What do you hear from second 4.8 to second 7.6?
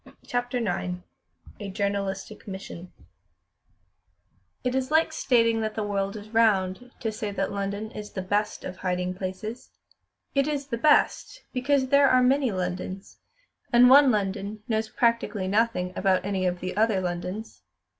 like stating that the world is round to say that